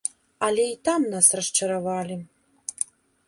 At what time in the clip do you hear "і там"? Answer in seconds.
0.69-1.03